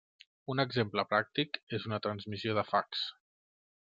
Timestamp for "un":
0.51-0.61